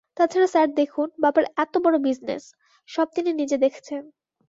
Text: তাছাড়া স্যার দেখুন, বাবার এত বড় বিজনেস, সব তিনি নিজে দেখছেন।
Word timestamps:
তাছাড়া 0.17 0.47
স্যার 0.47 0.67
দেখুন, 0.75 1.07
বাবার 1.19 1.45
এত 1.57 1.73
বড় 1.77 1.95
বিজনেস, 1.99 2.43
সব 2.89 3.07
তিনি 3.15 3.29
নিজে 3.33 3.57
দেখছেন। 3.57 4.03